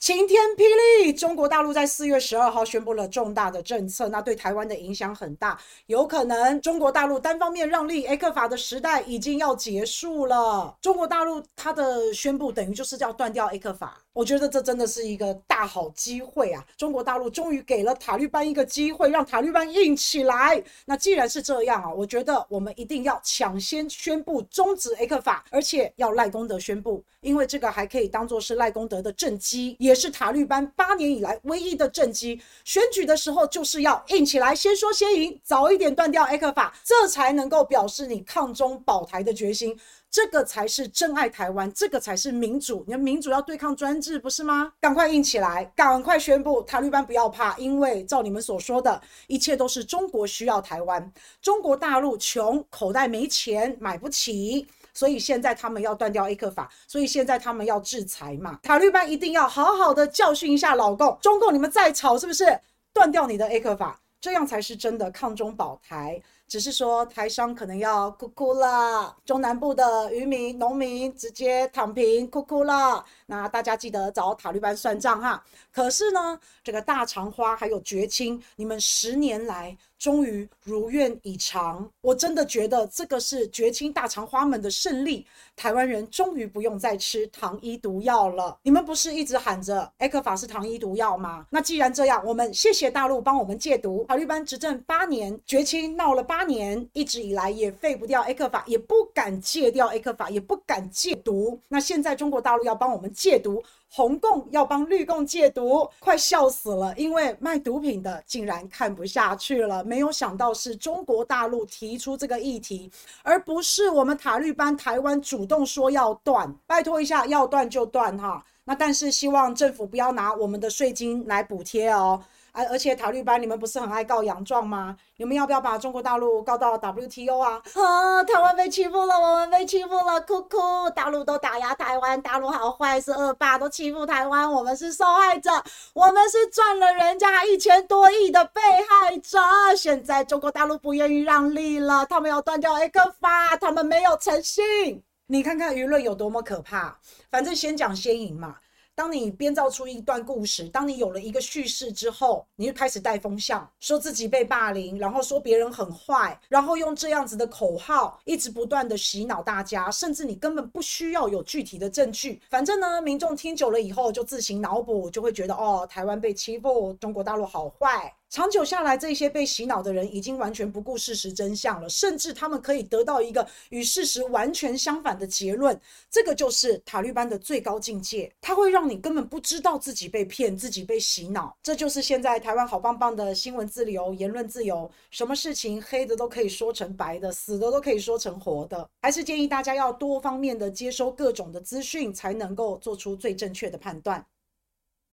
[0.00, 0.62] 晴天霹
[1.04, 1.12] 雳！
[1.12, 10.74] 中国大陆在四月十二号宣布了重大的政策，那对台湾的影响很大，有可能中国大陆单方面让利 ECFA 的时代已经要结束了。
[10.80, 16.64] 中国大陆它的宣布等于就是要断掉 ECFA，我觉得这真的是一个大好机会啊！
[16.78, 20.64] 中国大陆终于给了塔利班一个机会，让塔利班硬起来。
[20.86, 29.76] 那既然是这样啊，我觉得我们一定要抢先宣布终止 ECFA，而且要赖功德宣布，因为这个还可以当做是赖功德的政绩。
[29.78, 32.40] 也是塔利班八年以来唯一的政绩。
[32.64, 39.78] 选举的时候就是要硬起来，先说先赢，早一点断掉 A 克法这才能够表示你抗中保台的决心。
[40.10, 42.82] 这个才是真爱台湾，这个才是民主。
[42.86, 44.72] 你们民主要对抗专制，不是吗？
[44.80, 54.66] 赶快硬起来，赶快宣布塔利班不要怕，因为照你们所说的，一切都是中国需要台湾，中国大陆穷，口袋没钱，买不起。
[54.92, 58.58] 所以现在他们要断掉 A 克法所以现在他们要制裁嘛。
[58.64, 62.44] 塔利班一定要好好的教训一下老共，中共你们再吵是不是？
[62.92, 66.20] 断掉你的 A 克法这样才是真的抗中保台。
[66.50, 73.04] 只是说台商可能要哭哭了，中南部的渔民、农民直接躺平哭哭了。
[73.26, 75.40] 那大家记得找塔利班算账哈。
[75.70, 81.88] 可是呢，这个大肠花还有绝青，你们十年来终于如愿以偿。
[82.00, 85.24] 我真的觉得这个是绝青大肠花们的胜利。
[85.54, 88.58] 台湾人终于不用再吃糖衣毒药了。
[88.62, 91.46] 你们不是一直喊着 ECFA 是糖衣毒药吗？
[91.50, 94.04] 那既然这样，我们谢谢大陆帮我们戒毒。
[94.08, 96.39] 塔利班执政八年，绝青闹了八。
[96.40, 101.60] 八年一直以来也废不掉 A 克法也不敢戒掉 A 克法也不敢戒毒。
[101.68, 106.94] 那现在中国大陆要帮我们戒毒，红共要帮绿共戒毒，快笑死了！
[106.96, 109.84] 因为卖毒品的竟然看不下去了。
[109.84, 112.90] 没有想到是中国大陆提出这个议题，
[113.22, 116.50] 而不是我们塔利班台湾主动说要断。
[116.66, 118.42] 拜托一下，要断就断哈。
[118.64, 122.18] 那但是希望政府不要拿我们的税金来补贴哦。
[122.52, 124.96] 而而且塔利班，你们不是很爱告洋状吗？
[125.16, 127.62] 你们要不要把中国大陆告到 WTO 啊？
[127.74, 130.58] 啊，台湾被欺负了，我们被欺负了，哭哭！
[130.94, 135.50] 大陆都打压台湾，大陆好坏，是恶霸，都欺负台湾，我们是受害者，
[135.92, 139.38] 我们是赚了人家一千多亿的被害者。
[139.76, 145.02] 现在中国大陆不愿意让利了，他们要断掉 ECFA，他们没有诚信。
[145.26, 146.98] 你看看舆论有多么可怕，
[147.30, 148.56] 反正先讲先赢嘛。
[149.00, 168.14] 当你编造出一段故事，当你有了一个叙事之后，你就开始带风向，说自己被霸凌，然后说别人很坏，然后用这样子的口号一直不断的洗脑大家，甚至你根本不需要有具体的证据，反正呢，民众听久了以后就自行脑补，就会觉得哦，台湾被欺负，中国大陆好坏。
[168.30, 175.78] 长久下来，这些被洗脑的人已经完全不顾事实真相了，甚至他们可以得到一个与事实完全相反的结论。
[176.08, 181.56] 这个就是塔利班的最高境界，它会让你根本不知道自己被骗，自己被洗脑。
[181.60, 188.88] 这就是现在台湾好棒棒的新闻自由、言论自由，什么事情黑的都可以说成白的，死的都可以说成活的。
[189.02, 194.24] 还是建议大家要多方面的接收各种的资讯，才能够做出最正确的判断。